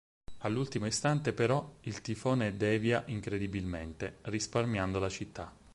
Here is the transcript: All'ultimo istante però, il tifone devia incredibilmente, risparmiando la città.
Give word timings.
All'ultimo 0.39 0.87
istante 0.87 1.31
però, 1.31 1.75
il 1.81 2.01
tifone 2.01 2.57
devia 2.57 3.03
incredibilmente, 3.05 4.17
risparmiando 4.23 4.97
la 4.97 5.09
città. 5.09 5.55